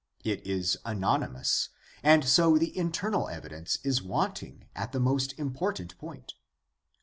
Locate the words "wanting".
4.01-4.65